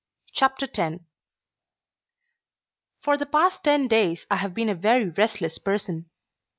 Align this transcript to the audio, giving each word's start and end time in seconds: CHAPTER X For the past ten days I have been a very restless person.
CHAPTER 0.33 0.67
X 0.79 1.03
For 3.03 3.17
the 3.17 3.27
past 3.27 3.63
ten 3.63 3.87
days 3.87 4.25
I 4.31 4.37
have 4.37 4.55
been 4.55 4.67
a 4.69 4.73
very 4.73 5.09
restless 5.09 5.59
person. 5.59 6.09